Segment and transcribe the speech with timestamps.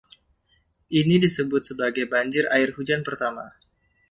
[0.99, 3.45] Ini disebut sebagai banjir air hujan pertama.